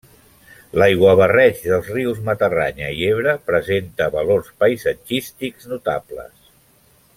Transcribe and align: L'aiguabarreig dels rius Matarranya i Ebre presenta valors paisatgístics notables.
L'aiguabarreig 0.83 1.59
dels 1.65 1.91
rius 1.97 2.21
Matarranya 2.29 2.89
i 3.01 3.05
Ebre 3.11 3.37
presenta 3.51 4.09
valors 4.17 4.51
paisatgístics 4.65 5.71
notables. 5.75 6.35